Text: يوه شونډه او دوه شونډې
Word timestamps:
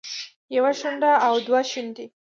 يوه 0.55 0.71
شونډه 0.79 1.11
او 1.27 1.33
دوه 1.47 1.61
شونډې 1.71 2.05